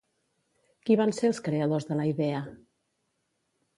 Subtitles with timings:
[0.87, 2.41] Qui van ser els creadors de la idea?